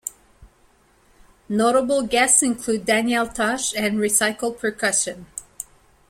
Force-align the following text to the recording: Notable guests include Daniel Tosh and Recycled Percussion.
Notable 1.47 2.01
guests 2.01 2.41
include 2.41 2.85
Daniel 2.85 3.27
Tosh 3.27 3.75
and 3.75 3.99
Recycled 3.99 4.57
Percussion. 4.57 5.27